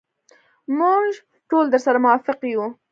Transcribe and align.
موږ 0.77 1.05
ټول 1.49 1.65
درسره 1.73 1.97
موافق 2.05 2.39
یو. 2.53 2.63